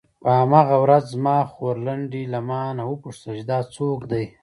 [0.21, 4.25] په هماغه ورځ زما خورلنډې له مانه وپوښتل چې دا څوک دی.